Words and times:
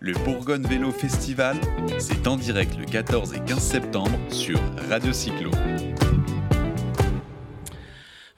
Le 0.00 0.12
Bourgogne 0.24 0.66
Vélo 0.66 0.90
Festival, 0.90 1.56
c'est 1.98 2.26
en 2.26 2.36
direct 2.36 2.76
le 2.78 2.84
14 2.84 3.34
et 3.34 3.40
15 3.40 3.58
septembre 3.58 4.18
sur 4.28 4.60
Radio 4.88 5.12
Cyclo. 5.12 5.50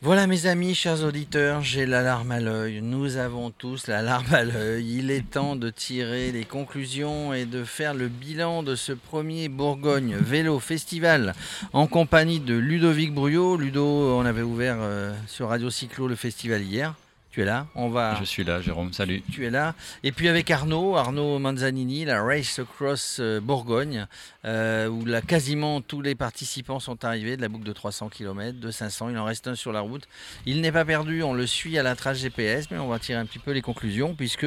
Voilà 0.01 0.29
mes 0.29 0.47
amis, 0.47 0.75
chers 0.75 1.03
auditeurs, 1.03 1.63
j'ai 1.63 1.85
la 1.85 2.03
larme 2.03 2.31
à 2.31 2.39
l'œil. 2.39 2.81
Nous 2.81 3.17
avons 3.17 3.51
tous 3.51 3.89
la 3.89 4.03
larme 4.03 4.33
à 4.33 4.45
l'œil. 4.45 4.99
Il 4.99 5.11
est 5.11 5.29
temps 5.29 5.57
de 5.57 5.69
tirer 5.69 6.31
les 6.31 6.45
conclusions 6.45 7.35
et 7.35 7.45
de 7.45 7.65
faire 7.65 7.93
le 7.93 8.07
bilan 8.07 8.63
de 8.63 8.77
ce 8.77 8.93
premier 8.93 9.49
Bourgogne 9.49 10.15
Vélo 10.15 10.61
Festival 10.61 11.35
en 11.73 11.89
compagnie 11.89 12.39
de 12.39 12.55
Ludovic 12.55 13.13
Brouillot. 13.13 13.57
Ludo, 13.57 14.17
on 14.17 14.25
avait 14.25 14.43
ouvert 14.43 14.77
euh, 14.81 15.13
sur 15.27 15.49
Radio 15.49 15.71
Cyclo 15.71 16.07
le 16.07 16.15
festival 16.15 16.63
hier. 16.63 16.95
Tu 17.37 17.43
es 17.43 17.45
là 17.45 17.67
On 17.75 17.91
va. 17.91 18.17
Je 18.19 18.25
suis 18.25 18.45
là, 18.45 18.63
Jérôme. 18.63 18.95
Salut. 18.95 19.23
Tu 19.31 19.45
es 19.45 19.51
là. 19.51 19.75
Et 20.03 20.11
puis 20.11 20.27
avec 20.27 20.51
Arnaud, 20.51 20.97
Arnaud 20.97 21.39
Manzanini, 21.39 22.07
la 22.07 22.23
Race 22.23 22.59
Across 22.59 23.19
euh, 23.21 23.41
Bourgogne, 23.41 24.07
euh, 24.47 24.89
où 24.89 25.05
là, 25.05 25.21
quasiment 25.21 25.83
tous 25.83 26.01
les 26.01 26.15
participants 26.15 26.81
sont 26.81 27.05
arrivés 27.05 27.37
de 27.37 27.43
la 27.43 27.51
boucle 27.51 27.67
de 27.67 27.75
300 27.75 28.09
km, 28.09 28.59
de 28.59 28.71
500. 28.71 29.11
Il 29.11 29.19
en 29.19 29.27
reste 29.27 29.49
un 29.49 29.55
sur 29.55 29.71
la 29.71 29.81
route. 29.81 30.09
Il 30.47 30.63
n'est 30.63 30.73
pas 30.73 30.87
perdu. 30.87 31.23
On 31.23 31.35
le 31.35 31.47
suit 31.47 31.77
à 31.77 31.83
la 31.83 31.95
trace 31.95 32.21
GPS, 32.21 32.71
mais 32.71 32.79
on 32.79 32.89
va 32.89 32.99
tirer 32.99 33.19
un 33.19 33.27
petit 33.27 33.39
peu 33.39 33.51
les 33.51 33.61
conclusions 33.61 34.15
puisque 34.15 34.47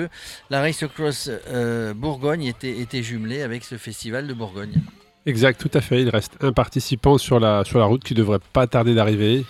la 0.49 0.59
Race 0.59 0.81
Across 0.81 1.29
euh, 1.49 1.93
Bourgogne 1.93 2.45
était, 2.45 2.75
était 2.79 3.03
jumelée 3.03 3.43
avec 3.43 3.65
ce 3.65 3.77
festival 3.77 4.25
de 4.25 4.33
Bourgogne. 4.33 4.81
Exact, 5.27 5.61
tout 5.61 5.77
à 5.77 5.81
fait. 5.81 6.01
Il 6.01 6.09
reste 6.09 6.37
un 6.41 6.53
participant 6.53 7.19
sur 7.19 7.39
la, 7.39 7.63
sur 7.65 7.77
la 7.77 7.85
route 7.85 8.03
qui 8.03 8.15
devrait 8.15 8.39
pas 8.51 8.65
tarder 8.65 8.95
d'arriver. 8.95 9.45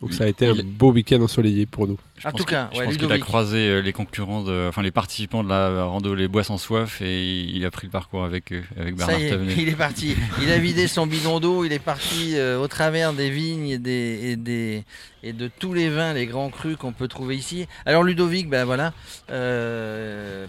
Donc 0.00 0.12
ça 0.12 0.24
a 0.24 0.26
été 0.26 0.46
un 0.46 0.54
beau 0.62 0.92
week-end 0.92 1.22
ensoleillé 1.22 1.64
pour 1.64 1.88
nous. 1.88 1.98
Je 2.24 2.28
en 2.30 2.32
tout 2.32 2.44
cas, 2.44 2.70
je 2.72 2.82
pense 2.82 2.96
qu'il 2.96 3.12
a 3.12 3.18
croisé 3.18 3.68
euh, 3.68 3.80
les 3.80 3.92
concurrents, 3.92 4.42
de, 4.42 4.66
enfin 4.68 4.80
les 4.80 4.90
participants 4.90 5.44
de 5.44 5.48
la 5.50 5.84
rando 5.84 6.14
Les 6.14 6.26
Bois 6.26 6.42
sans 6.42 6.56
soif 6.56 7.02
et 7.02 7.22
il 7.22 7.64
a 7.66 7.70
pris 7.70 7.86
le 7.86 7.90
parcours 7.90 8.24
avec 8.24 8.52
eux, 8.52 8.62
avec 8.78 8.96
Bernard 8.96 9.18
Ça 9.18 9.36
Il 9.58 9.68
est 9.68 9.76
parti. 9.76 10.16
il 10.42 10.50
a 10.50 10.58
vidé 10.58 10.88
son 10.88 11.06
bidon 11.06 11.38
d'eau. 11.38 11.64
Il 11.64 11.72
est 11.72 11.78
parti 11.78 12.32
euh, 12.34 12.58
au 12.58 12.66
travers 12.66 13.12
des 13.12 13.28
vignes 13.28 13.68
et, 13.68 13.78
des, 13.78 14.20
et, 14.22 14.36
des, 14.36 14.84
et, 15.22 15.34
de 15.34 15.50
tous 15.58 15.74
les 15.74 15.90
vins, 15.90 16.14
les 16.14 16.26
grands 16.26 16.48
crus 16.48 16.76
qu'on 16.76 16.92
peut 16.92 17.08
trouver 17.08 17.36
ici. 17.36 17.66
Alors 17.84 18.02
Ludovic, 18.02 18.48
ben 18.48 18.64
voilà, 18.64 18.94
euh, 19.30 20.46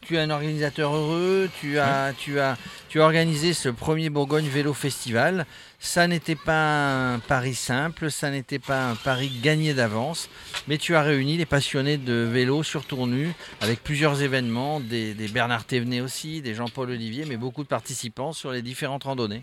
tu 0.00 0.16
es 0.16 0.18
un 0.18 0.30
organisateur 0.30 0.92
heureux. 0.92 1.48
Tu 1.60 1.78
as, 1.78 2.12
tu 2.18 2.40
as, 2.40 2.56
tu 2.88 3.00
as 3.00 3.04
organisé 3.04 3.52
ce 3.52 3.68
premier 3.68 4.10
Bourgogne 4.10 4.48
Vélo 4.48 4.74
Festival. 4.74 5.46
Ça 5.84 6.06
n'était 6.06 6.36
pas 6.36 7.14
un 7.14 7.18
pari 7.18 7.56
simple, 7.56 8.08
ça 8.12 8.30
n'était 8.30 8.60
pas 8.60 8.90
un 8.90 8.94
pari 8.94 9.32
gagné 9.42 9.74
d'avance, 9.74 10.28
mais 10.68 10.78
tu 10.78 10.94
as 10.94 11.02
réuni 11.12 11.36
les 11.36 11.44
passionnés 11.44 11.98
de 11.98 12.14
vélo 12.14 12.62
sur 12.62 12.86
Tournu 12.86 13.34
avec 13.60 13.82
plusieurs 13.82 14.22
événements, 14.22 14.80
des, 14.80 15.14
Bernard 15.28 15.64
Thévenet 15.64 16.00
aussi, 16.00 16.40
des 16.40 16.54
Jean-Paul 16.54 16.90
Olivier, 16.90 17.26
mais 17.28 17.36
beaucoup 17.36 17.62
de 17.62 17.68
participants 17.68 18.32
sur 18.32 18.50
les 18.50 18.62
différentes 18.62 19.04
randonnées. 19.04 19.42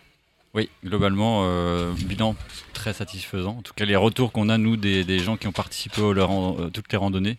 Oui, 0.55 0.69
globalement, 0.83 1.43
euh, 1.43 1.91
bilan 2.07 2.35
très 2.73 2.93
satisfaisant. 2.93 3.57
En 3.59 3.61
tout 3.61 3.73
cas, 3.75 3.85
les 3.85 3.95
retours 3.95 4.31
qu'on 4.31 4.49
a, 4.49 4.57
nous, 4.57 4.77
des, 4.77 5.19
gens 5.19 5.37
qui 5.37 5.45
ont 5.45 5.51
participé 5.51 6.01
à 6.01 6.05
euh, 6.05 6.69
toutes 6.71 6.91
les 6.91 6.97
randonnées, 6.97 7.37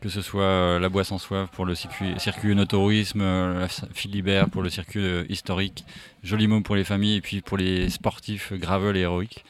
que 0.00 0.08
ce 0.08 0.20
soit 0.20 0.42
euh, 0.42 0.80
la 0.80 0.88
Boisse 0.88 1.12
en 1.12 1.18
Soif 1.18 1.48
pour 1.52 1.64
le 1.64 1.76
circuit, 1.76 2.12
circuit 2.18 2.56
la 2.56 3.68
Philibert 3.94 4.50
pour 4.50 4.62
le 4.62 4.70
circuit 4.70 5.24
historique, 5.28 5.84
Jolimont 6.24 6.62
pour 6.62 6.74
les 6.74 6.84
familles 6.84 7.16
et 7.16 7.20
puis 7.20 7.40
pour 7.40 7.56
les 7.56 7.88
sportifs 7.88 8.52
gravel 8.52 8.96
et 8.96 9.00
héroïques 9.00 9.44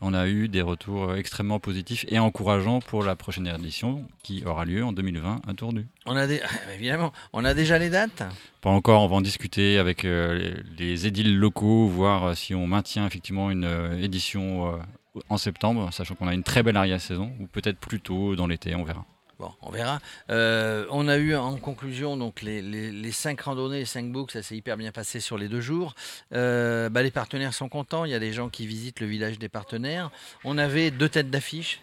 on 0.00 0.14
a 0.14 0.28
eu 0.28 0.48
des 0.48 0.62
retours 0.62 1.16
extrêmement 1.16 1.58
positifs 1.58 2.04
et 2.08 2.18
encourageants 2.18 2.80
pour 2.80 3.02
la 3.02 3.16
prochaine 3.16 3.46
édition 3.46 4.04
qui 4.22 4.44
aura 4.46 4.64
lieu 4.64 4.84
en 4.84 4.92
2020 4.92 5.42
à 5.46 5.54
Tournu. 5.54 5.86
On 6.06 6.16
a 6.16 6.26
des... 6.26 6.40
évidemment, 6.74 7.12
on 7.32 7.44
a 7.44 7.54
déjà 7.54 7.78
les 7.78 7.90
dates 7.90 8.22
Pas 8.60 8.70
encore, 8.70 9.02
on 9.02 9.08
va 9.08 9.16
en 9.16 9.20
discuter 9.20 9.78
avec 9.78 10.04
euh, 10.04 10.54
les 10.78 11.06
édiles 11.06 11.36
locaux, 11.36 11.86
voir 11.88 12.24
euh, 12.24 12.34
si 12.34 12.54
on 12.54 12.66
maintient 12.66 13.06
effectivement 13.06 13.50
une 13.50 13.64
euh, 13.64 14.00
édition 14.00 14.78
en 15.28 15.36
septembre, 15.36 15.92
sachant 15.92 16.14
qu'on 16.14 16.28
a 16.28 16.34
une 16.34 16.44
très 16.44 16.62
belle 16.62 16.76
arrière-saison, 16.76 17.32
ou 17.40 17.46
peut-être 17.46 17.78
plus 17.78 18.00
tôt 18.00 18.36
dans 18.36 18.46
l'été, 18.46 18.74
on 18.76 18.84
verra. 18.84 19.04
Bon, 19.38 19.52
on 19.62 19.70
verra. 19.70 20.00
Euh, 20.30 20.84
on 20.90 21.06
a 21.06 21.16
eu 21.16 21.36
en 21.36 21.56
conclusion 21.58 22.16
donc 22.16 22.42
les, 22.42 22.60
les, 22.60 23.12
cinq 23.12 23.40
randonnées, 23.42 23.78
les 23.78 23.84
cinq 23.84 24.10
books, 24.10 24.32
ça 24.32 24.42
s'est 24.42 24.56
hyper 24.56 24.76
bien 24.76 24.90
passé 24.90 25.20
sur 25.20 25.38
les 25.38 25.46
deux 25.46 25.60
jours. 25.60 25.94
Euh, 26.34 26.88
bah, 26.88 27.04
les 27.04 27.12
partenaires 27.12 27.54
sont 27.54 27.68
contents. 27.68 28.04
Il 28.04 28.10
y 28.10 28.14
a 28.14 28.18
des 28.18 28.32
gens 28.32 28.48
qui 28.48 28.66
visitent 28.66 28.98
le 28.98 29.06
village 29.06 29.38
des 29.38 29.48
partenaires. 29.48 30.10
On 30.42 30.58
avait 30.58 30.90
deux 30.90 31.08
têtes 31.08 31.30
d'affiche. 31.30 31.80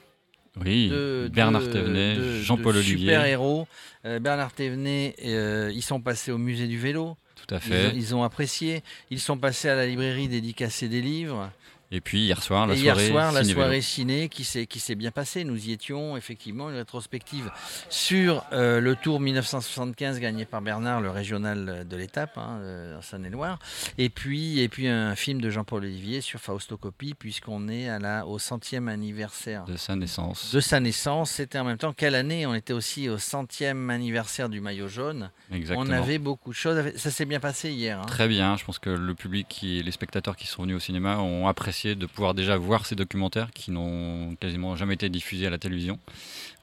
Oui, 0.58 0.90
Bernard 1.32 1.70
Thévenet, 1.70 2.42
Jean-Paul 2.42 2.78
Olivier. 2.78 3.10
Super 3.10 3.26
héros. 3.26 3.68
Euh, 4.06 4.20
Bernard 4.20 4.52
Thévenet, 4.52 5.16
ils 5.20 5.82
sont 5.82 6.02
passés 6.02 6.32
au 6.32 6.38
musée 6.38 6.68
du 6.68 6.78
vélo. 6.78 7.16
Tout 7.36 7.56
à 7.56 7.60
fait. 7.60 7.90
Ils, 7.90 7.98
ils, 7.98 8.16
ont 8.16 8.24
apprécié. 8.24 8.84
Ils 9.12 9.20
sont 9.20 9.38
passés 9.38 9.70
à 9.70 9.76
la 9.76 9.86
librairie 9.86 10.28
dédicacée 10.28 10.90
des 10.90 11.02
livres. 11.02 11.52
Et 11.96 12.02
puis 12.02 12.26
hier 12.26 12.44
soir, 12.44 12.68
la 12.68 12.74
et 12.74 12.78
soirée, 12.78 13.04
hier 13.04 13.12
soir, 13.14 13.32
la 13.32 13.46
soirée 13.46 13.80
ciné 13.80 14.28
qui 14.28 14.44
s'est 14.44 14.66
qui 14.66 14.82
s'est 14.82 14.96
bien 14.96 15.12
passée. 15.12 15.46
Nous 15.46 15.70
y 15.70 15.72
étions 15.72 16.18
effectivement 16.18 16.70
une 16.70 16.76
rétrospective 16.76 17.50
sur 17.90 18.44
euh, 18.52 18.82
le 18.82 18.98
Tour 18.98 19.22
1975 19.22 20.20
gagné 20.20 20.44
par 20.44 20.62
Bernard, 20.62 21.00
le 21.00 21.10
régional 21.10 21.88
de 21.88 21.96
l'étape 21.96 22.38
hein, 22.38 22.60
euh, 22.60 22.98
en 22.98 23.02
Saône-et-Loire. 23.02 23.60
Et 23.98 24.10
puis 24.10 24.60
et 24.60 24.68
puis 24.68 24.90
un 24.90 25.16
film 25.16 25.40
de 25.40 25.50
Jean-Paul 25.50 25.84
Olivier 25.84 26.20
sur 26.20 26.42
Fausto 26.42 26.76
Coppi 26.76 27.14
puisqu'on 27.14 27.70
est 27.70 27.88
à 27.88 27.98
la 27.98 28.28
au 28.28 28.40
centième 28.40 28.90
anniversaire 28.90 29.64
de 29.64 29.78
sa 29.78 29.96
naissance. 29.96 30.54
De 30.54 30.60
sa 30.60 30.82
naissance, 30.82 31.32
c'était 31.32 31.60
en 31.60 31.64
même 31.64 31.78
temps 31.78 31.94
quelle 31.94 32.16
année? 32.16 32.46
On 32.46 32.56
était 32.56 32.74
aussi 32.74 33.08
au 33.08 33.18
centième 33.18 33.90
anniversaire 33.90 34.50
du 34.50 34.60
maillot 34.60 34.90
jaune. 34.90 35.32
Exactement. 35.50 35.88
On 35.88 35.94
avait 35.94 36.18
beaucoup 36.18 36.50
de 36.50 36.56
choses. 36.56 36.92
Ça 36.98 37.10
s'est 37.10 37.26
bien 37.26 37.40
passé 37.40 37.72
hier. 37.72 38.02
Hein. 38.02 38.06
Très 38.06 38.28
bien. 38.28 38.58
Je 38.58 38.66
pense 38.66 38.80
que 38.80 38.90
le 38.90 39.16
public 39.16 39.62
et 39.64 39.82
les 39.82 39.92
spectateurs 39.92 40.36
qui 40.36 40.48
sont 40.48 40.64
venus 40.64 40.76
au 40.76 40.80
cinéma 40.82 41.20
ont 41.20 41.48
apprécié 41.48 41.85
de 41.94 42.08
pouvoir 42.08 42.34
déjà 42.34 42.58
voir 42.58 42.88
ces 42.88 42.96
documentaires 42.96 43.52
qui 43.54 43.70
n'ont 43.70 44.36
quasiment 44.40 44.76
jamais 44.76 44.96
été 44.96 45.10
diffusés 45.10 45.46
à 45.46 45.52
la 45.52 45.60
télévision, 45.60 46.00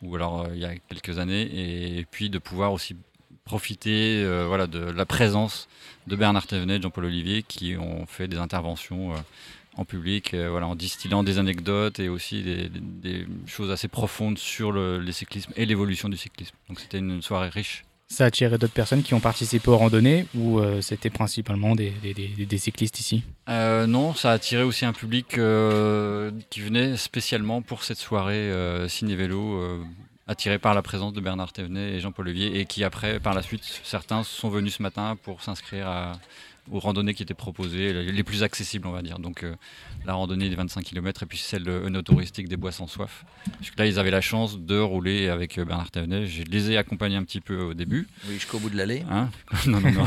ou 0.03 0.17
alors 0.17 0.43
euh, 0.43 0.49
il 0.55 0.61
y 0.61 0.65
a 0.65 0.75
quelques 0.89 1.19
années, 1.19 1.43
et 1.99 2.05
puis 2.11 2.31
de 2.31 2.39
pouvoir 2.39 2.73
aussi 2.73 2.97
profiter 3.45 4.23
euh, 4.25 4.47
voilà, 4.47 4.67
de 4.67 4.81
la 4.81 5.07
présence 5.07 5.69
de 6.09 6.17
Bernard 6.17 6.47
Thévenet, 6.47 6.79
de 6.79 6.83
Jean-Paul 6.83 7.05
Olivier, 7.05 7.45
qui 7.45 7.77
ont 7.77 8.07
fait 8.07 8.27
des 8.27 8.39
interventions 8.39 9.13
euh, 9.13 9.17
en 9.77 9.85
public, 9.85 10.35
voilà, 10.35 10.67
en 10.67 10.75
distillant 10.75 11.23
des 11.23 11.39
anecdotes 11.39 11.99
et 11.99 12.11
aussi 12.11 12.43
des, 12.43 13.27
choses 13.47 13.71
assez 13.71 13.89
profondes 13.89 14.37
sur 14.37 14.71
le, 14.71 14.99
les 14.99 15.13
cyclismes 15.13 15.53
et 15.57 15.65
l'évolution 15.65 16.11
du 16.11 16.19
cyclisme. 16.19 16.55
Donc 16.69 16.79
c'était 16.79 16.99
une 16.99 17.23
soirée 17.23 17.49
riche. 17.49 17.85
Ça 18.13 18.25
a 18.25 18.27
attiré 18.27 18.59
d'autres 18.59 18.75
personnes 18.75 19.03
qui 19.03 19.15
ont 19.15 19.21
participé 19.21 19.71
aux 19.71 19.79
randonnées 19.79 20.27
ou 20.35 20.59
euh, 20.59 20.83
c'était 20.83 21.09
principalement 21.09 21.75
des, 21.75 21.95
cyclistes 22.59 23.01
ici? 23.01 23.23
Euh, 23.49 23.87
Non, 23.87 24.13
ça 24.13 24.33
a 24.33 24.35
attiré 24.35 24.63
aussi 24.63 24.85
un 24.85 24.93
public 24.93 25.39
euh, 25.39 26.31
qui 26.51 26.61
venait 26.61 26.99
spécialement 26.99 27.63
pour 27.63 27.85
cette 27.85 27.97
soirée 27.97 28.53
ciné-vélo, 28.87 29.81
attiré 30.29 30.59
par 30.59 30.75
la 30.75 30.83
présence 30.83 31.15
de 31.15 31.23
Bernard 31.23 31.55
Thévenet 31.55 31.95
et 31.95 32.01
Jean-Paul 32.01 32.27
Levier, 32.27 32.61
et 32.61 32.67
qui 32.67 32.85
après, 32.85 33.19
par 33.19 33.33
la 33.33 33.41
suite, 33.41 33.63
certains 33.83 34.25
sont 34.25 34.51
venus 34.51 34.77
ce 34.77 34.83
matin 34.83 35.17
pour 35.23 35.43
s'inscrire 35.43 35.89
à, 35.89 36.13
aux 36.71 36.79
randonnées 36.79 37.15
qui 37.15 37.23
étaient 37.23 37.35
proposées, 37.35 37.93
les 37.93 38.23
plus 38.23 38.43
accessibles, 38.43 38.87
on 38.87 38.93
va 38.93 39.03
dire. 39.03 39.19
Donc 39.19 39.43
euh, 39.43 39.55
la 40.05 40.15
randonnée 40.15 40.49
des 40.49 40.55
25 40.55 40.85
km 40.85 41.23
et 41.23 41.27
puis 41.27 41.39
celle 41.39 41.69
euh, 41.69 42.03
touristique 42.03 42.49
des 42.49 42.57
Bois 42.57 42.73
sans 42.73 42.87
soif. 42.87 43.25
Parce 43.59 43.71
que 43.71 43.79
là, 43.79 43.87
ils 43.87 43.99
avaient 43.99 44.11
la 44.11 44.21
chance 44.21 44.59
de 44.59 44.79
rouler 44.79 45.29
avec 45.29 45.59
euh, 45.59 45.65
Bernard 45.65 45.91
Thévenet. 45.91 46.27
Je 46.27 46.43
les 46.45 46.71
ai 46.71 46.77
accompagnés 46.77 47.17
un 47.17 47.25
petit 47.25 47.41
peu 47.41 47.61
au 47.61 47.75
début. 47.75 48.07
Oui, 48.29 48.35
jusqu'au 48.35 48.59
bout 48.59 48.71
de 48.71 48.77
l'allée. 48.77 49.05
Hein 49.11 49.31
non, 49.67 49.81
non, 49.81 49.91
non. 49.91 50.07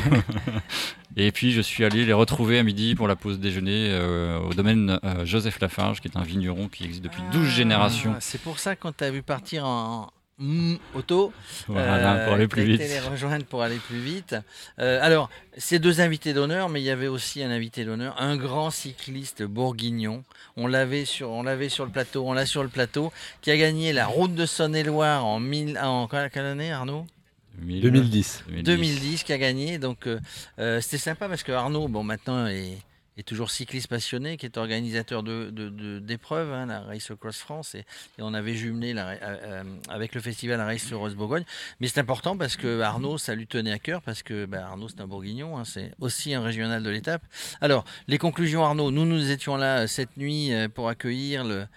et 1.17 1.31
puis 1.31 1.51
je 1.51 1.61
suis 1.61 1.83
allé 1.83 2.05
les 2.05 2.13
retrouver 2.13 2.57
à 2.57 2.63
midi 2.63 2.95
pour 2.95 3.07
la 3.07 3.15
pause 3.15 3.39
déjeuner 3.39 3.93
au 4.43 4.53
domaine 4.53 4.99
Joseph 5.23 5.59
Lafarge, 5.59 6.01
qui 6.01 6.07
est 6.07 6.17
un 6.17 6.23
vigneron 6.23 6.67
qui 6.69 6.85
existe 6.85 7.03
depuis 7.03 7.21
12 7.31 7.41
ah, 7.45 7.49
générations. 7.49 8.15
C'est 8.19 8.41
pour 8.41 8.59
ça 8.59 8.75
qu'on 8.75 8.91
t'a 8.91 9.11
vu 9.11 9.21
partir 9.21 9.65
en, 9.65 10.09
Mmh, 10.37 10.75
auto. 10.93 11.31
Voilà, 11.67 12.25
pour 12.25 12.33
aller 12.33 12.47
plus 12.49 12.63
vite. 12.63 12.81
les 12.81 12.99
rejoindre 12.99 13.45
pour 13.45 13.63
aller 13.63 13.77
plus 13.77 13.99
vite. 13.99 14.35
Euh, 14.79 14.99
alors, 15.01 15.29
ces 15.57 15.79
deux 15.79 16.01
invités 16.01 16.33
d'honneur, 16.33 16.67
mais 16.67 16.81
il 16.81 16.83
y 16.83 16.89
avait 16.89 17.07
aussi 17.07 17.41
un 17.41 17.51
invité 17.51 17.85
d'honneur, 17.85 18.21
un 18.21 18.35
grand 18.35 18.69
cycliste 18.69 19.43
bourguignon. 19.43 20.25
On 20.57 20.67
l'avait 20.67 21.05
sur, 21.05 21.29
on 21.29 21.43
l'avait 21.43 21.69
sur 21.69 21.85
le 21.85 21.91
plateau, 21.91 22.25
on 22.27 22.33
l'a 22.33 22.45
sur 22.45 22.63
le 22.63 22.69
plateau, 22.69 23.13
qui 23.41 23.49
a 23.49 23.55
gagné 23.55 23.93
la 23.93 24.07
route 24.07 24.35
de 24.35 24.45
Saône-et-Loire 24.45 25.25
en, 25.25 25.39
mille, 25.39 25.79
en 25.79 26.07
quelle 26.07 26.45
année, 26.45 26.71
Arnaud? 26.71 27.05
2010. 27.57 28.43
2010. 28.61 29.23
qui 29.23 29.31
a 29.31 29.37
gagné. 29.37 29.77
Donc, 29.77 30.05
euh, 30.05 30.19
euh, 30.59 30.81
c'était 30.81 30.97
sympa 30.97 31.29
parce 31.29 31.43
que 31.43 31.53
Arnaud, 31.53 31.87
bon, 31.87 32.03
maintenant, 32.03 32.47
est 32.47 32.77
est 33.17 33.23
toujours 33.23 33.49
cycliste 33.49 33.87
passionné, 33.87 34.37
qui 34.37 34.45
est 34.45 34.57
organisateur 34.57 35.23
d'épreuves, 35.23 36.51
hein, 36.51 36.65
la 36.65 36.81
Race 36.81 37.09
Across 37.11 37.37
France, 37.37 37.75
et, 37.75 37.85
on 38.19 38.33
avait 38.33 38.55
jumelé 38.55 38.93
euh, 38.95 39.15
euh, 39.21 39.63
avec 39.89 40.15
le 40.15 40.21
festival 40.21 40.57
la 40.57 40.65
Race 40.65 40.91
Rose 40.91 41.15
Bourgogne. 41.15 41.43
Mais 41.79 41.87
c'est 41.87 41.99
important 41.99 42.37
parce 42.37 42.57
que 42.57 42.81
Arnaud, 42.81 43.17
ça 43.17 43.35
lui 43.35 43.47
tenait 43.47 43.71
à 43.71 43.79
cœur, 43.79 44.01
parce 44.01 44.23
que 44.23 44.45
bah, 44.45 44.65
Arnaud, 44.65 44.89
c'est 44.89 45.01
un 45.01 45.07
bourguignon, 45.07 45.57
hein, 45.57 45.63
c'est 45.65 45.91
aussi 45.99 46.33
un 46.33 46.41
régional 46.41 46.83
de 46.83 46.89
l'étape. 46.89 47.23
Alors, 47.61 47.85
les 48.07 48.17
conclusions, 48.17 48.63
Arnaud, 48.63 48.91
nous, 48.91 49.05
nous 49.05 49.31
étions 49.31 49.55
là 49.55 49.79
euh, 49.79 49.87
cette 49.87 50.17
nuit 50.17 50.51
pour 50.73 50.89
accueillir 50.89 51.43
le, 51.43 51.67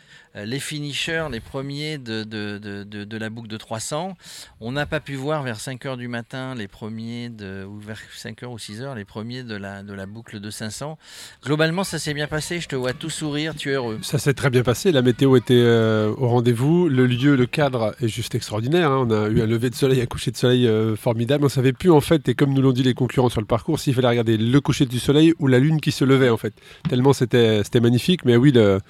les 0.44 0.60
finishers, 0.60 1.26
les 1.30 1.40
premiers 1.40 1.98
de, 1.98 2.24
de, 2.24 2.58
de, 2.58 3.04
de, 3.04 3.18
la 3.18 3.30
boucle 3.30 3.48
de 3.48 3.56
300. 3.56 4.16
On 4.60 4.72
n'a 4.72 4.86
pas 4.86 5.00
pu 5.00 5.14
voir 5.14 5.42
vers 5.42 5.58
5h 5.58 5.96
du 5.96 6.08
matin 6.08 6.54
les 6.54 6.68
premiers, 6.68 7.28
de, 7.28 7.64
ou 7.64 7.78
vers 7.78 7.98
5h 8.16 8.46
ou 8.46 8.56
6h, 8.56 8.94
les 8.96 9.04
premiers 9.04 9.42
de 9.42 9.56
la, 9.56 9.82
de 9.82 9.92
la 9.92 10.06
boucle 10.06 10.40
de 10.40 10.50
500. 10.50 10.98
Globalement, 11.44 11.84
ça 11.84 11.98
s'est 11.98 12.14
bien 12.14 12.26
passé. 12.26 12.60
Je 12.60 12.68
te 12.68 12.76
vois 12.76 12.92
tout 12.92 13.10
sourire, 13.10 13.54
tu 13.54 13.70
es 13.70 13.74
heureux. 13.74 13.98
Ça 14.02 14.18
s'est 14.18 14.34
très 14.34 14.50
bien 14.50 14.62
passé. 14.62 14.92
La 14.92 15.02
météo 15.02 15.36
était 15.36 15.54
euh, 15.54 16.12
au 16.16 16.28
rendez-vous. 16.28 16.88
Le 16.88 17.06
lieu, 17.06 17.36
le 17.36 17.46
cadre 17.46 17.94
est 18.00 18.08
juste 18.08 18.34
extraordinaire. 18.34 18.90
hein. 18.90 19.06
On 19.08 19.10
a 19.10 19.28
eu 19.28 19.40
un 19.42 19.46
lever 19.46 19.70
de 19.70 19.74
soleil, 19.74 20.00
un 20.00 20.06
coucher 20.06 20.30
de 20.30 20.36
soleil 20.36 20.66
euh, 20.66 20.96
formidable. 20.96 21.44
On 21.44 21.48
savait 21.48 21.72
plus 21.72 21.90
en 21.90 22.00
fait, 22.00 22.28
et 22.28 22.34
comme 22.34 22.52
nous 22.52 22.62
l'ont 22.62 22.72
dit 22.72 22.82
les 22.82 22.94
concurrents 22.94 23.28
sur 23.28 23.40
le 23.40 23.46
parcours, 23.46 23.78
s'il 23.80 23.94
fallait 23.94 24.08
regarder 24.08 24.36
le 24.36 24.60
coucher 24.60 24.86
du 24.86 24.98
soleil 24.98 25.34
ou 25.38 25.46
la 25.46 25.58
lune 25.58 25.80
qui 25.80 25.92
se 25.92 26.04
levait 26.04 26.30
en 26.30 26.36
fait. 26.36 26.54
Tellement 26.88 27.12
c'était 27.12 27.62
magnifique. 27.80 28.24
Mais 28.24 28.36
oui, 28.36 28.52
le, 28.52 28.80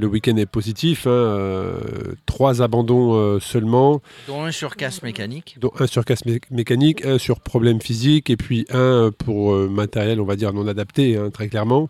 le 0.00 0.06
week-end 0.06 0.36
est 0.36 0.46
positif. 0.46 1.06
hein. 1.06 1.10
Euh, 1.10 1.78
trois 2.26 2.62
abandons 2.62 3.14
euh, 3.14 3.38
seulement, 3.40 4.00
Dont 4.26 4.44
un 4.44 4.50
sur 4.50 4.74
casse 4.76 5.02
mécanique. 5.02 5.56
dont 5.60 5.72
un 5.78 5.86
sur 5.86 6.04
casse 6.04 6.24
mé- 6.24 6.40
mécanique, 6.50 7.04
un 7.04 7.18
sur 7.18 7.40
problème 7.40 7.80
physique, 7.80 8.30
et 8.30 8.36
puis 8.36 8.64
un 8.70 9.10
pour 9.16 9.52
euh, 9.52 9.68
matériel, 9.68 10.20
on 10.20 10.24
va 10.24 10.36
dire 10.36 10.52
non 10.52 10.66
adapté, 10.66 11.16
hein, 11.16 11.30
très 11.30 11.48
clairement. 11.48 11.88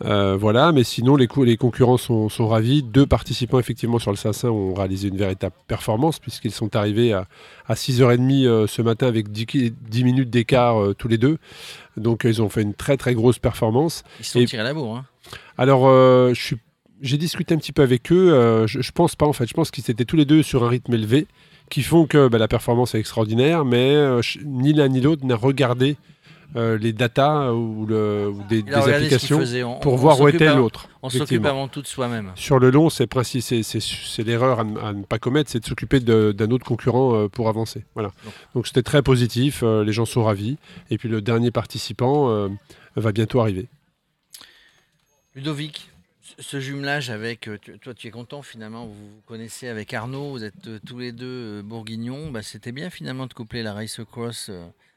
Voilà, 0.00 0.72
mais 0.72 0.84
sinon 0.84 1.16
les, 1.16 1.28
les 1.44 1.56
concurrents 1.56 1.96
sont, 1.96 2.28
sont 2.28 2.48
ravis. 2.48 2.82
Deux 2.82 3.06
participants 3.06 3.58
effectivement 3.58 3.98
sur 3.98 4.10
le 4.10 4.16
500 4.16 4.48
ont 4.48 4.74
réalisé 4.74 5.08
une 5.08 5.16
véritable 5.16 5.54
performance 5.66 6.18
puisqu'ils 6.18 6.50
sont 6.52 6.76
arrivés 6.76 7.12
à, 7.12 7.26
à 7.66 7.74
6h30 7.74 8.44
euh, 8.46 8.66
ce 8.66 8.82
matin 8.82 9.06
avec 9.06 9.30
10, 9.32 9.46
ki- 9.46 9.72
10 9.88 10.04
minutes 10.04 10.30
d'écart 10.30 10.76
tous 10.98 11.08
les 11.08 11.18
deux. 11.18 11.38
Donc 11.96 12.22
ils 12.24 12.42
ont 12.42 12.48
fait 12.48 12.62
une 12.62 12.74
très 12.74 12.96
très 12.96 13.14
grosse 13.14 13.38
performance. 13.38 14.02
Ils 14.20 14.24
se 14.24 14.32
sont 14.32 14.40
Et- 14.40 14.46
tirés 14.46 14.62
la 14.64 14.74
bourre. 14.74 14.96
hein. 14.96 15.04
Alors, 15.56 15.84
je 15.88 16.34
suis- 16.40 16.58
j'ai 17.00 17.18
discuté 17.18 17.54
un 17.54 17.58
petit 17.58 17.72
peu 17.72 17.82
avec 17.82 18.10
eux. 18.12 18.32
euh, 18.32 18.66
je, 18.66 18.80
je 18.80 18.92
pense 18.92 19.16
pas 19.16 19.26
en 19.26 19.32
fait. 19.32 19.46
Je 19.46 19.54
pense 19.54 19.70
qu'ils 19.70 19.90
étaient 19.90 20.04
tous 20.04 20.16
les 20.16 20.24
deux 20.24 20.42
sur 20.42 20.64
un 20.64 20.68
rythme 20.68 20.94
élevé, 20.94 21.26
qui 21.70 21.82
font 21.82 22.06
que 22.06 22.28
bah, 22.28 22.38
la 22.38 22.48
performance 22.48 22.94
est 22.94 22.98
extraordinaire, 23.00 23.64
mais 23.64 23.94
euh, 23.94 24.20
ni 24.44 24.72
l'un 24.72 24.88
ni 24.88 25.00
l'autre 25.00 25.24
n'a 25.26 25.36
regardé 25.36 25.96
euh, 26.56 26.78
les 26.78 26.92
datas 26.92 27.50
ou, 27.52 27.84
le- 27.84 28.28
ou 28.28 28.42
des, 28.48 28.62
applications. 28.72 29.40
On- 29.64 29.80
pour 29.80 29.94
on 29.94 29.96
voir 29.96 30.20
où 30.20 30.28
était 30.28 30.54
l'autre. 30.54 30.88
On 31.02 31.10
s'occupe 31.10 31.44
avant 31.46 31.66
tout 31.66 31.82
de 31.82 31.86
soi-même. 31.86 32.30
Sur 32.36 32.60
le 32.60 32.70
long, 32.70 32.90
c'est 32.90 33.08
l'erreur 34.24 34.60
à, 34.60 34.64
ne- 34.64 34.78
à 34.78 34.92
ne 34.92 35.02
pas 35.02 35.18
commettre, 35.18 35.50
c'est 35.50 35.58
de 35.60 35.66
s'occuper 35.66 35.98
d'un 36.00 36.50
autre 36.52 36.64
concurrent 36.64 37.28
pour 37.28 37.48
avancer. 37.48 37.84
Voilà. 37.94 38.12
Donc 38.54 38.68
c'était 38.68 38.82
très 38.84 39.02
positif, 39.02 39.62
les 39.62 39.92
gens 39.92 40.04
sont 40.04 40.22
ravis. 40.22 40.56
Et 40.90 40.98
puis 40.98 41.08
le 41.08 41.20
dernier 41.20 41.50
participant 41.50 42.48
va 42.94 43.10
bientôt 43.12 43.40
arriver. 43.40 43.66
Ludovic, 45.34 45.90
ce- 46.38 46.60
jumelage 46.60 47.10
avec, 47.10 47.48
euh, 47.48 47.58
toi 47.80 47.94
tu 47.94 48.06
es 48.06 48.10
content 48.10 48.42
finalement, 48.42 48.86
vous 48.86 48.94
vous 48.94 49.20
connaissez 49.26 49.68
avec 49.68 49.92
Arnaud, 49.94 50.30
vous 50.30 50.44
êtes 50.44 50.66
euh, 50.66 50.78
tous 50.86 50.98
les 50.98 51.12
deux 51.12 51.26
euh, 51.58 51.62
bourguignons, 51.62 52.30
bah, 52.30 52.42
c'était 52.42 52.72
bien 52.72 52.90
finalement 52.90 53.26
de 53.26 53.34
coupler 53.34 53.62
la 53.62 53.72
Race 53.74 54.00
Cross 54.10 54.50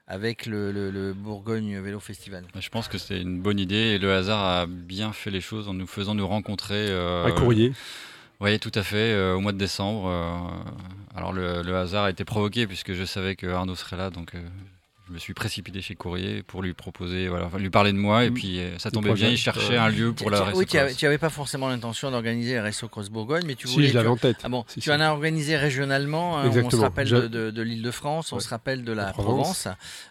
avec 0.07 0.45
le, 0.45 0.71
le- 0.71 0.89
le 0.89 1.13
Bourgogne 1.13 1.79
Vélo 1.81 2.00
Festival. 2.00 2.45
Je 2.57 2.69
pense 2.69 2.88
que 2.88 2.97
c'est 2.97 3.21
une 3.21 3.41
bonne 3.41 3.59
idée 3.59 3.75
et 3.75 3.97
le 4.00 4.13
hasard 4.13 4.44
a 4.44 4.65
bien 4.65 5.12
fait 5.12 5.31
les 5.31 5.41
choses 5.41 5.68
en 5.68 5.74
nous 5.74 5.88
faisant 5.88 6.15
nous 6.15 6.27
rencontrer. 6.27 6.88
euh, 6.89 7.25
Un 7.25 7.31
courrier. 7.31 7.74
Oui, 8.39 8.57
tout 8.59 8.71
à 8.75 8.83
fait, 8.83 9.12
euh, 9.13 9.33
au 9.35 9.39
mois 9.41 9.51
de 9.51 9.57
décembre. 9.57 10.07
euh, 10.07 11.18
alors 11.18 11.33
le, 11.33 11.62
le 11.63 11.75
hasard 11.75 12.06
a 12.06 12.09
été 12.12 12.24
provoqué 12.24 12.68
puisque 12.68 12.94
je 12.94 13.03
savais 13.03 13.35
que 13.35 13.47
Arnaud 13.47 13.75
serait 13.75 13.97
là, 13.97 14.09
donc 14.12 14.35
euh, 14.35 14.39
je 15.07 15.13
me 15.13 15.19
suis 15.19 15.33
précipité 15.33 15.81
chez 15.81 15.95
Courrier 15.95 16.44
pour 16.44 16.62
lui 16.62 16.74
proposer, 16.74 17.27
voilà, 17.30 17.45
enfin, 17.45 17.59
lui 17.59 17.69
parler 17.69 17.94
de 17.94 17.98
moi 17.98 18.25
et 18.25 18.30
Mm. 18.30 18.33
puis 18.33 18.59
euh, 18.59 18.77
ça 18.77 18.92
tombait 18.92 19.13
bien, 19.13 19.30
il 19.30 19.38
cherchait 19.38 19.69
ouais. 19.74 19.77
un 19.77 19.89
lieu 19.89 20.12
pour 20.13 20.30
la 20.30 20.38
Tu- 20.39 20.44
race 20.44 20.56
oui, 20.56 20.65
tu 20.65 20.77
n'avais 21.06 21.18
pas 21.18 21.30
forcément 21.30 21.69
l'intention 21.69 22.12
d'organiser 22.12 22.56
la 22.56 22.63
Race 22.63 22.83
Cross 22.89 23.09
Bourgogne, 23.09 23.44
mais 23.45 23.56
tu 23.56 23.68
Si, 23.68 23.74
voulais... 23.75 23.88
je 23.88 23.94
l'avais 23.94 24.07
tu- 24.07 24.12
en 24.12 24.18
tête. 24.18 24.38
Ah 24.44 24.50
bon, 24.50 24.65
Si, 24.68 24.75
tu 24.81 24.89
si. 24.89 24.92
en 24.92 25.00
as 25.00 25.09
organisé 25.12 25.56
régionalement, 25.56 26.38
hein, 26.39 26.51
on 26.54 26.69
se 26.69 26.75
rappelle 26.75 27.07
Je- 27.07 27.15
de, 27.15 27.27
de- 27.27 27.51
de 27.51 27.62
l'île 27.62 27.81
de 27.83 27.92
France, 27.92 28.33
on 28.33 28.39
se 28.39 28.50
rappelle 28.50 28.83
de 28.83 28.92
la 28.92 29.06
La 29.06 29.12
Provence. 29.13 29.62
Provence. 29.63 29.68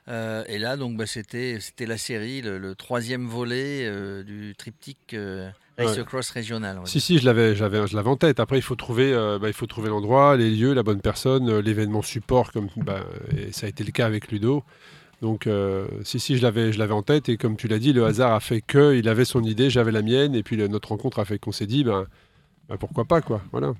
Euh, 0.08 0.44
et 0.48 0.58
là, 0.58 0.76
donc, 0.76 0.96
bah, 0.96 1.06
c'était 1.06 1.58
c'était 1.60 1.86
la 1.86 1.98
série, 1.98 2.40
le, 2.42 2.58
le 2.58 2.74
troisième 2.74 3.26
volet 3.26 3.80
euh, 3.86 4.22
du 4.22 4.54
triptyque 4.56 5.12
euh, 5.14 5.48
Race 5.78 5.96
Ouais. 5.98 6.04
Cross 6.04 6.30
régional. 6.30 6.80
Si, 6.86 7.00
si, 7.00 7.18
je 7.18 7.24
l'avais, 7.26 7.54
j'avais, 7.54 7.86
je 7.86 7.94
l'avais 7.96 8.08
en 8.08 8.16
tête. 8.16 8.40
Après, 8.40 8.58
il 8.58 8.62
faut 8.62 8.76
trouver, 8.76 9.12
euh, 9.12 9.38
bah, 9.38 9.48
il 9.48 9.52
faut 9.52 9.66
trouver 9.66 9.88
l'endroit, 9.90 10.36
les 10.36 10.50
lieux, 10.50 10.72
la 10.72 10.82
bonne 10.82 11.00
personne, 11.00 11.48
euh, 11.50 11.60
l'événement 11.60 12.02
support, 12.02 12.50
comme 12.52 12.68
bah, 12.78 13.00
et 13.36 13.52
ça 13.52 13.66
a 13.66 13.68
été 13.68 13.84
le 13.84 13.90
cas 13.92 14.06
avec 14.06 14.30
Ludo. 14.32 14.64
Donc, 15.22 15.46
euh, 15.46 15.86
si, 16.02 16.18
si, 16.20 16.36
je 16.36 16.42
l'avais, 16.42 16.72
je 16.72 16.78
l'avais 16.78 16.92
en 16.94 17.02
tête. 17.02 17.28
Et 17.28 17.36
comme 17.36 17.56
tu 17.56 17.68
l'as 17.68 17.78
dit, 17.78 17.92
le 17.92 18.04
hasard 18.06 18.32
a 18.32 18.40
fait 18.40 18.60
que 18.62 18.94
il 18.96 19.08
avait 19.08 19.24
son 19.24 19.42
idée, 19.42 19.68
j'avais 19.70 19.92
la 19.92 20.02
mienne. 20.02 20.34
Et 20.34 20.42
puis 20.42 20.56
le- 20.56 20.68
notre 20.68 20.88
rencontre 20.90 21.18
a 21.18 21.24
fait 21.24 21.38
qu'on 21.38 21.52
s'est 21.52 21.66
dit, 21.66 21.84
ben, 21.84 22.06
bah, 22.68 22.76
pourquoi 22.78 23.04
pas, 23.04 23.20
quoi. 23.20 23.42
Voilà. 23.52 23.72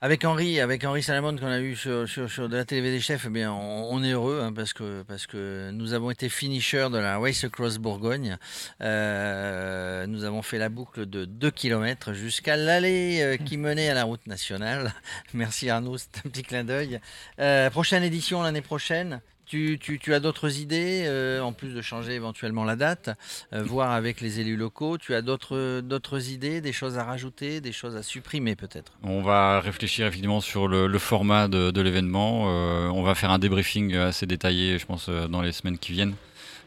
Avec 0.00 0.24
Henri, 0.24 0.60
avec 0.60 0.84
Henri 0.84 1.02
Salamone 1.02 1.40
qu'on 1.40 1.48
a 1.48 1.58
eu 1.58 1.74
sur, 1.74 2.08
sur, 2.08 2.30
sur 2.30 2.48
de 2.48 2.56
la 2.56 2.64
télé 2.64 2.92
des 2.92 3.00
chefs, 3.00 3.24
eh 3.26 3.30
bien, 3.30 3.52
on, 3.52 4.00
est 4.04 4.12
heureux 4.12 4.40
hein, 4.44 4.52
parce, 4.52 4.72
que, 4.72 5.02
parce 5.02 5.26
que 5.26 5.70
nous 5.72 5.92
avons 5.92 6.12
été 6.12 6.28
finishers 6.28 6.88
de 6.92 6.98
la 6.98 7.18
Race 7.18 7.42
Across 7.42 7.78
Bourgogne. 7.78 8.38
Euh, 8.80 10.06
nous 10.06 10.22
avons 10.22 10.42
fait 10.42 10.58
la 10.58 10.68
boucle 10.68 11.04
de 11.04 11.24
2 11.24 11.50
km 11.50 12.12
jusqu'à 12.12 12.56
l'allée 12.56 13.22
euh, 13.22 13.36
qui 13.38 13.56
menait 13.56 13.88
à 13.88 13.94
la 13.94 14.04
route 14.04 14.24
nationale. 14.28 14.94
Merci 15.34 15.68
Arnaud, 15.68 15.98
c'est 15.98 16.18
un 16.24 16.30
petit 16.30 16.44
clin 16.44 16.62
d'œil. 16.62 17.00
Euh, 17.40 17.68
prochaine 17.68 18.04
édition 18.04 18.40
l'année 18.40 18.62
prochaine. 18.62 19.20
Tu, 19.48 19.78
tu- 19.78 20.12
as 20.12 20.20
d'autres 20.20 20.58
idées, 20.58 21.04
euh, 21.06 21.40
en 21.40 21.52
plus 21.52 21.74
de 21.74 21.80
changer 21.80 22.12
éventuellement 22.12 22.64
la 22.64 22.76
date, 22.76 23.10
euh, 23.54 23.62
voir 23.62 23.92
avec 23.92 24.20
les 24.20 24.40
élus 24.40 24.56
locaux. 24.56 24.98
Tu 24.98 25.14
as 25.14 25.22
d'autres 25.22 26.30
idées, 26.30 26.60
des 26.60 26.72
choses 26.72 26.98
à 26.98 27.04
rajouter, 27.04 27.62
des 27.62 27.72
choses 27.72 27.96
à 27.96 28.02
supprimer 28.02 28.56
peut-être? 28.56 28.92
On 29.02 29.22
va 29.22 29.60
réfléchir 29.60 30.06
effectivement 30.06 30.42
sur 30.42 30.68
le, 30.68 30.98
format 30.98 31.48
de, 31.48 31.80
l'événement. 31.80 32.46
Euh, 32.48 32.88
on 32.88 33.02
va 33.02 33.14
faire 33.14 33.30
un 33.30 33.38
débriefing 33.38 33.96
assez 33.96 34.26
détaillé, 34.26 34.78
je 34.78 34.84
pense, 34.84 35.08
dans 35.08 35.40
les 35.40 35.52
semaines 35.52 35.78
qui 35.78 35.92
viennent, 35.92 36.14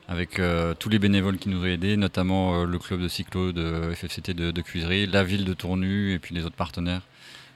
avec 0.07 0.41
tous 0.79 0.89
les 0.89 0.97
bénévoles 0.97 1.37
qui 1.37 1.49
nous 1.49 1.61
ont 1.61 1.65
aidés, 1.65 1.97
notamment 1.97 2.63
le 2.63 2.79
club 2.79 3.01
de 3.01 3.07
cyclo 3.07 3.51
de 3.51 3.93
FFCT 3.93 4.33
de, 4.33 4.49
de 4.49 4.61
Cuisery, 4.61 5.05
la 5.05 5.23
ville 5.23 5.45
de 5.45 5.53
Tournu 5.53 6.13
et 6.13 6.19
puis 6.19 6.33
les 6.33 6.45
autres 6.45 6.55
partenaires. 6.55 7.01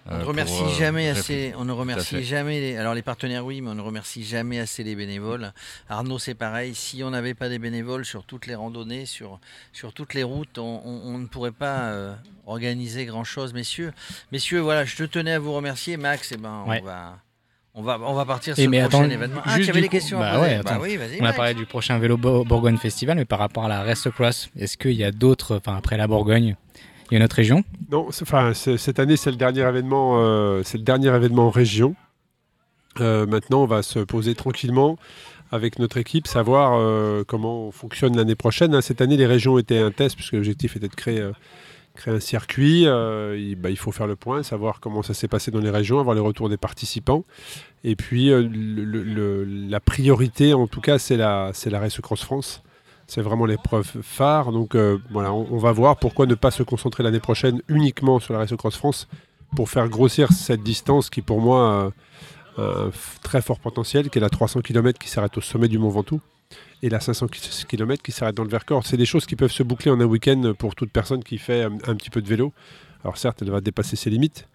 On 0.07 0.11
euh, 0.11 0.17
ne 0.17 0.19
pour, 0.19 0.29
remercie 0.29 0.61
euh, 0.63 0.69
jamais 0.77 1.09
assez. 1.09 1.53
On 1.57 1.65
ne 1.65 1.71
remercie 1.71 2.23
jamais. 2.23 2.59
Les, 2.59 2.77
alors 2.77 2.93
les 2.93 3.01
partenaires 3.01 3.43
oui, 3.45 3.61
mais 3.61 3.69
on 3.71 3.75
ne 3.75 3.81
remercie 3.81 4.23
jamais 4.23 4.59
assez 4.59 4.83
les 4.83 4.95
bénévoles. 4.95 5.51
Arnaud, 5.89 6.19
c'est 6.19 6.35
pareil. 6.35 6.75
Si 6.75 7.03
on 7.03 7.09
n'avait 7.09 7.33
pas 7.33 7.49
des 7.49 7.57
bénévoles 7.59 8.05
sur 8.05 8.23
toutes 8.23 8.45
les 8.45 8.53
randonnées, 8.55 9.05
sur 9.07 9.39
sur 9.73 9.93
toutes 9.93 10.13
les 10.13 10.23
routes, 10.23 10.57
on, 10.59 10.81
on- 10.85 11.01
on 11.15 11.17
ne 11.17 11.25
pourrait 11.25 11.51
pas 11.51 11.85
euh, 11.89 12.13
organiser 12.45 13.05
grand 13.05 13.23
chose, 13.23 13.53
messieurs. 13.53 13.93
Messieurs, 14.31 14.59
voilà, 14.59 14.85
je 14.85 14.95
te 14.95 15.03
tenais 15.03 15.33
à 15.33 15.39
vous 15.39 15.53
remercier, 15.53 15.97
Max. 15.97 16.31
Et 16.31 16.37
ben, 16.37 16.63
Ouais. 16.67 16.79
on 16.81 16.85
va. 16.85 17.17
On 17.77 17.81
va, 17.81 17.99
on 17.99 18.13
va 18.13 18.23
partir 18.23 18.57
Et 18.57 18.61
sur 18.61 18.71
mais 18.71 18.79
le 18.81 18.87
prochain 18.87 19.03
attends, 19.03 19.11
événement. 19.11 19.41
Ah, 19.43 19.55
juste 19.57 19.65
tu 19.65 19.69
avais 19.71 19.81
des 19.81 19.89
questions 19.89 20.17
bah 20.17 20.39
ouais, 20.39 20.61
Bah 20.63 20.77
oui. 20.81 20.97
On 21.19 21.25
a 21.25 21.33
parlé 21.33 21.53
du 21.53 21.65
prochain 21.65 21.99
vélo 21.99 22.15
Bo- 22.15 22.45
Bourgogne 22.45 22.77
Festival, 22.77 23.17
mais 23.17 23.25
par 23.25 23.37
rapport 23.39 23.65
à 23.65 23.67
la 23.67 23.83
Race 23.83 24.07
Cross, 24.15 24.49
est-ce 24.57 24.77
qu'il 24.77 24.93
y 24.93 25.03
a 25.03 25.11
d'autres, 25.11 25.57
enfin 25.57 25.75
après 25.75 25.97
la 25.97 26.07
Bourgogne, 26.07 26.55
a 27.13 27.17
une 27.17 27.23
autre 27.23 27.35
région 27.35 27.63
Non, 27.91 28.07
enfin, 28.07 28.53
cette 28.53 28.99
année, 28.99 29.15
c'est 29.17 29.31
le 29.31 29.37
dernier 29.37 29.61
événement, 29.61 30.15
euh, 30.19 30.61
c'est 30.63 30.77
le 30.77 30.83
dernier 30.83 31.15
événement 31.15 31.47
en 31.47 31.51
région. 31.51 31.95
Euh, 32.99 33.25
maintenant, 33.25 33.63
on 33.63 33.67
va 33.67 33.83
se 33.83 33.99
poser 33.99 34.35
tranquillement 34.35 34.97
avec 35.51 35.77
notre 35.79 35.97
équipe, 35.97 36.27
savoir 36.27 36.79
euh, 36.79 37.23
comment 37.27 37.67
on 37.67 37.71
fonctionne 37.71 38.17
l'année 38.17 38.35
prochaine. 38.35 38.73
hein. 38.73 38.81
Cette 38.81 39.01
année, 39.01 39.17
les 39.17 39.27
régions 39.27 39.57
étaient 39.59 39.77
un 39.77 39.91
test, 39.91 40.15
puisque 40.15 40.33
l'objectif 40.33 40.75
était 40.75 40.87
de 40.87 40.95
créer, 40.95 41.29
créer 41.93 42.15
un 42.15 42.19
circuit. 42.19 42.81
Il, 42.83 43.55
bah, 43.57 43.69
il 43.69 43.77
faut 43.77 43.91
faire 43.91 44.07
le 44.07 44.15
point, 44.15 44.41
savoir 44.41 44.79
comment 44.79 45.03
ça 45.03 45.13
s'est 45.13 45.27
passé 45.27 45.51
dans 45.51 45.59
les 45.59 45.69
régions, 45.69 45.99
avoir 45.99 46.15
les 46.15 46.21
retours 46.21 46.49
des 46.49 46.57
participants. 46.57 47.23
Et 47.83 47.95
puis, 47.95 48.31
la 49.69 49.79
priorité, 49.79 50.53
en 50.55 50.65
tout 50.67 50.81
cas, 50.81 50.97
c'est 50.97 51.17
la, 51.17 51.51
la 51.65 51.79
Race 51.79 51.99
Cross 52.01 52.23
France. 52.23 52.63
C'est 53.07 53.21
vraiment 53.21 53.45
l'épreuve 53.45 53.85
phare. 54.01 54.51
Donc 54.51 54.75
euh, 54.75 54.97
voilà, 55.11 55.33
on, 55.33 55.57
va 55.57 55.71
voir 55.71 55.97
pourquoi 55.97 56.25
ne 56.25 56.35
pas 56.35 56.51
se 56.51 56.63
concentrer 56.63 57.03
l'année 57.03 57.19
prochaine 57.19 57.61
uniquement 57.67 58.19
sur 58.19 58.33
la 58.33 58.39
Race 58.39 58.55
Cross 58.55 58.77
France 58.77 59.07
pour 59.55 59.69
faire 59.69 59.87
grossir 59.89 60.31
cette 60.31 60.63
distance 60.63 61.09
qui, 61.09 61.21
pour 61.21 61.39
moi, 61.39 61.91
a 62.57 62.61
un 62.61 62.89
f- 62.89 63.21
très 63.21 63.41
fort 63.41 63.59
potentiel, 63.59 64.09
qui 64.09 64.17
est 64.17 64.21
la 64.21 64.29
300 64.29 64.61
km 64.61 64.99
qui 64.99 65.09
s'arrête 65.09 65.37
au 65.37 65.41
sommet 65.41 65.67
du 65.67 65.77
Mont 65.77 65.89
Ventoux 65.89 66.19
et 66.81 66.89
la 66.89 66.99
500 66.99 67.27
km 67.67 68.03
qui 68.03 68.11
s'arrête 68.11 68.35
dans 68.35 68.43
le 68.43 68.49
Vercors. 68.49 68.85
C'est 68.85 68.97
des 68.97 69.05
choses 69.05 69.25
qui 69.25 69.35
peuvent 69.35 69.51
se 69.51 69.63
boucler 69.63 69.91
en 69.91 69.99
un 69.99 70.05
week-end 70.05 70.53
pour 70.57 70.75
toute 70.75 70.91
personne 70.91 71.23
qui 71.23 71.37
fait 71.37 71.63
un, 71.63 71.95
petit 71.95 72.09
peu 72.09 72.21
de 72.21 72.27
vélo. 72.27 72.53
Alors 73.03 73.17
certes, 73.17 73.41
elle 73.41 73.51
va 73.51 73.61
dépasser 73.61 73.95
ses 73.95 74.09
limites, 74.09 74.47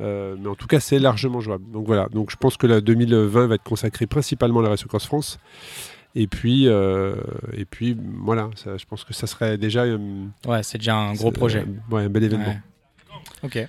euh, 0.00 0.36
mais 0.38 0.48
en 0.48 0.54
tout 0.54 0.66
cas, 0.66 0.80
c'est 0.80 0.98
largement 0.98 1.40
jouable. 1.40 1.70
Donc 1.70 1.86
voilà, 1.86 2.08
donc 2.08 2.30
je 2.30 2.36
pense 2.36 2.56
que 2.56 2.66
la 2.66 2.80
2020 2.80 3.46
va 3.46 3.54
être 3.56 3.62
consacrée 3.62 4.06
principalement 4.06 4.60
à 4.60 4.62
la 4.64 4.68
Race 4.70 4.84
Cross 4.84 5.06
France. 5.06 5.38
Et 6.18 6.26
puis, 6.26 6.66
euh, 6.66 7.14
et 7.52 7.66
puis 7.66 7.94
voilà, 8.00 8.48
ça, 8.56 8.78
je 8.78 8.86
pense 8.86 9.04
que 9.04 9.12
ça 9.12 9.26
serait 9.26 9.58
déjà 9.58 9.82
euh, 9.82 9.98
Ouais, 10.46 10.62
c'est 10.62 10.78
déjà 10.78 10.96
un 10.96 11.12
gros 11.12 11.30
projet. 11.30 11.60
euh, 11.60 11.94
ouais, 11.94 12.04
un 12.04 12.08
bel 12.08 12.24
événement. 12.24 12.46
Ouais. 12.46 12.58
Ok. 13.42 13.68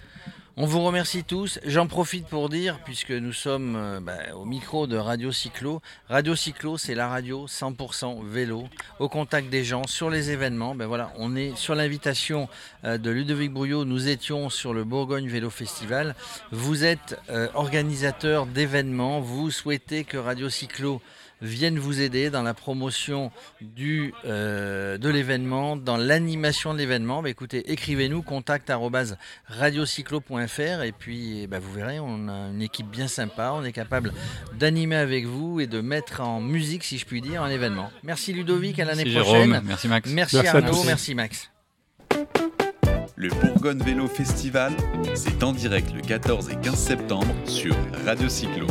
On 0.59 0.65
vous 0.65 0.81
remercie 0.81 1.23
tous. 1.23 1.59
J'en 1.65 1.85
profite 1.85 2.25
pour 2.25 2.49
dire, 2.49 2.79
puisque 2.83 3.11
nous 3.11 3.33
sommes 3.33 3.75
euh, 3.75 3.99
bah, 3.99 4.17
au 4.35 4.43
micro 4.45 4.87
de 4.87 4.97
Radio 4.97 5.31
Cyclo, 5.31 5.81
Radio 6.09 6.35
Cyclo, 6.35 6.77
c'est 6.79 6.95
la 6.95 7.07
radio 7.09 7.45
100% 7.47 8.25
vélo, 8.25 8.63
au 8.99 9.07
contact 9.07 9.49
des 9.51 9.63
gens, 9.63 9.85
sur 9.85 10.09
les 10.09 10.31
événements. 10.31 10.73
Ben 10.73 10.87
voilà, 10.87 11.11
on 11.17 11.35
est 11.35 11.55
sur 11.55 11.75
l'invitation 11.75 12.49
euh, 12.85 12.97
de 12.97 13.11
Ludovic 13.11 13.51
Brouillot. 13.51 13.85
Nous 13.85 14.07
étions 14.07 14.49
sur 14.49 14.73
le 14.73 14.83
Bourgogne 14.83 15.27
Vélo 15.27 15.49
Festival. 15.51 16.15
Vous 16.51 16.85
êtes 16.85 17.19
euh, 17.29 17.49
organisateur 17.53 18.47
d'événements. 18.47 19.19
Vous 19.19 19.51
souhaitez 19.51 20.05
que 20.05 20.17
Radio 20.17 20.49
Cyclo 20.49 21.01
viennent 21.41 21.79
vous 21.79 22.01
aider 22.01 22.29
dans 22.29 22.43
la 22.43 22.53
promotion 22.53 23.31
du, 23.61 24.13
euh, 24.25 24.97
de 24.97 25.09
l'événement, 25.09 25.75
dans 25.75 25.97
l'animation 25.97 26.73
de 26.73 26.79
l'événement, 26.79 27.21
bah, 27.21 27.29
écoutez, 27.29 27.71
écrivez-nous 27.71 28.21
contact 28.21 28.71
radiocyclo.fr 29.47 30.83
et 30.83 30.91
puis 30.91 31.47
bah, 31.47 31.59
vous 31.59 31.71
verrez, 31.73 31.99
on 31.99 32.27
a 32.27 32.49
une 32.49 32.61
équipe 32.61 32.89
bien 32.89 33.07
sympa, 33.07 33.51
on 33.53 33.63
est 33.63 33.71
capable 33.71 34.13
d'animer 34.57 34.95
avec 34.95 35.25
vous 35.25 35.59
et 35.59 35.67
de 35.67 35.81
mettre 35.81 36.21
en 36.21 36.41
musique, 36.41 36.83
si 36.83 36.97
je 36.97 37.05
puis 37.05 37.21
dire, 37.21 37.43
un 37.43 37.49
événement. 37.49 37.89
Merci 38.03 38.33
Ludovic, 38.33 38.79
à 38.79 38.85
l'année 38.85 39.05
prochaine. 39.05 39.61
merci 39.65 39.87
Max. 39.87 40.09
Merci, 40.11 40.35
merci 40.37 40.47
Arnaud, 40.47 40.83
merci 40.85 41.15
Max. 41.15 41.51
Le 43.15 43.29
Bourgogne 43.29 43.79
Vélo 43.79 44.07
Festival, 44.07 44.73
c'est 45.15 45.43
en 45.43 45.51
direct 45.51 45.91
le 45.91 46.01
14 46.01 46.49
et 46.49 46.55
15 46.55 46.75
septembre 46.77 47.33
sur 47.45 47.75
Radio 48.05 48.29
Cyclo. 48.29 48.66